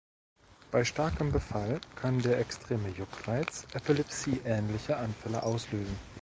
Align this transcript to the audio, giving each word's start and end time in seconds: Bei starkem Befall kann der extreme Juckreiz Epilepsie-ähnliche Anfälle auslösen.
Bei 0.71 0.83
starkem 0.83 1.31
Befall 1.31 1.79
kann 1.95 2.17
der 2.23 2.39
extreme 2.39 2.89
Juckreiz 2.89 3.67
Epilepsie-ähnliche 3.75 4.97
Anfälle 4.97 5.43
auslösen. 5.43 5.95